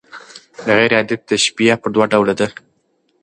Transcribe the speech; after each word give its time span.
غير 0.67 0.89
عادي 0.97 1.15
تشبیه 1.31 1.73
پر 1.81 1.89
دوه 1.95 2.05
ډوله 2.11 2.33
ده. 2.39 2.47